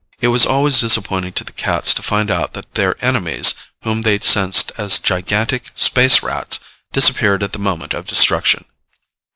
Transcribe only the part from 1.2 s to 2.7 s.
to the cats to find out